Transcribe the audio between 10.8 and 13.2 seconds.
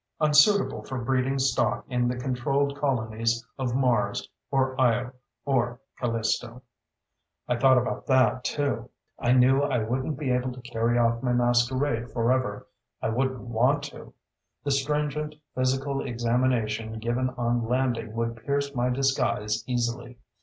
off my masquerade forever. I